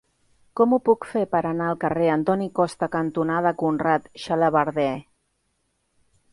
[0.61, 4.91] Com ho puc fer per anar al carrer Antoni Costa cantonada Conrad Xalabarder?